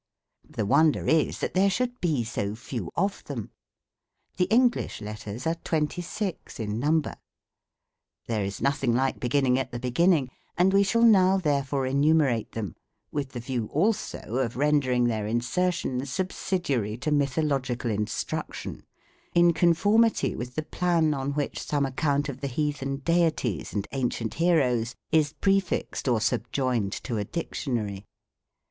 The 0.49 0.65
wonder 0.65 1.05
is 1.07 1.37
that 1.41 1.53
there 1.53 1.69
should 1.69 2.01
be 2.01 2.23
so 2.23 2.55
few 2.55 2.89
of 2.95 3.23
them. 3.25 3.51
The 4.37 4.45
English 4.45 4.99
letters 4.99 5.45
are 5.45 5.53
twenty 5.63 6.01
six 6.01 6.59
in 6.59 6.79
number. 6.79 7.13
There 8.25 8.43
is 8.43 8.63
nothing 8.63 8.95
like 8.95 9.19
begin 9.19 9.43
ning 9.43 9.59
at 9.59 9.69
the 9.71 9.79
begiiining; 9.79 10.29
and 10.57 10.73
we 10.73 10.81
shall 10.81 11.03
now 11.03 11.37
therefore 11.37 11.85
enumerate 11.85 12.53
them, 12.53 12.73
with 13.11 13.33
the 13.33 13.39
view 13.39 13.67
also 13.67 14.37
of 14.37 14.57
rendering 14.57 15.03
their 15.03 15.27
insertion 15.27 16.03
subsidiary 16.07 16.97
to 16.97 17.11
mythological 17.11 17.91
instruction, 17.91 18.81
in 19.35 19.53
conformity 19.53 20.35
with 20.35 20.55
the 20.55 20.63
plan 20.63 21.13
on 21.13 21.33
which 21.33 21.59
some 21.61 21.85
account 21.85 22.27
of 22.27 22.41
the 22.41 22.47
Heathen 22.47 23.03
Deities 23.05 23.71
and 23.71 23.87
ancient 23.91 24.33
heroes 24.33 24.95
is 25.11 25.33
prefixed 25.33 26.07
or 26.07 26.19
subjoined 26.19 26.93
to 27.03 27.17
a 27.19 27.23
Dictionary. 27.23 28.07